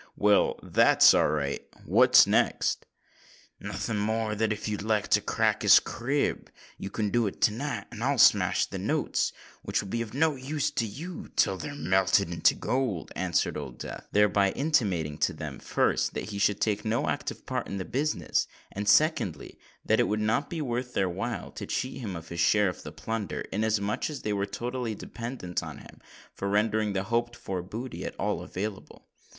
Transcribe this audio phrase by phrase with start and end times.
[0.17, 1.61] "Well—that's all right.
[1.85, 2.87] What next?"
[3.59, 7.39] "Nothing more than that if you like to crack that crib, you can do it
[7.41, 11.29] to night; and I'll smash the notes, which will be of no use to you
[11.35, 16.39] till they're melted into gold," answered Old Death; thereby intimating to them, first that he
[16.39, 20.61] should take no active part in the business, and secondly that it would not be
[20.63, 24.33] worth their while to cheat him of his share of the plunder, inasmuch as they
[24.33, 25.99] were totally dependent on him
[26.33, 29.07] for rendering the hoped for booty at all available.